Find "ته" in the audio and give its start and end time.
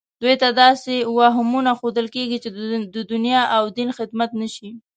0.41-0.47